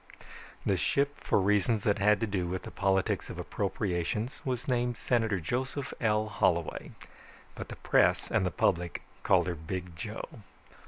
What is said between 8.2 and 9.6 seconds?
and the public called her